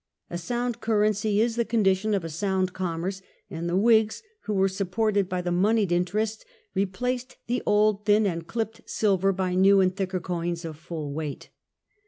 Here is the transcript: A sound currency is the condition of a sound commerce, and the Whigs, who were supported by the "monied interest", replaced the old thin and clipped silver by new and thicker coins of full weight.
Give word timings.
A 0.31 0.37
sound 0.39 0.81
currency 0.81 1.39
is 1.41 1.57
the 1.57 1.63
condition 1.63 2.15
of 2.15 2.23
a 2.23 2.29
sound 2.29 2.73
commerce, 2.73 3.21
and 3.51 3.69
the 3.69 3.77
Whigs, 3.77 4.23
who 4.45 4.53
were 4.55 4.67
supported 4.67 5.29
by 5.29 5.41
the 5.43 5.51
"monied 5.51 5.91
interest", 5.91 6.43
replaced 6.73 7.37
the 7.45 7.61
old 7.67 8.03
thin 8.07 8.25
and 8.25 8.47
clipped 8.47 8.81
silver 8.89 9.31
by 9.31 9.53
new 9.53 9.79
and 9.79 9.95
thicker 9.95 10.19
coins 10.19 10.65
of 10.65 10.75
full 10.75 11.13
weight. 11.13 11.51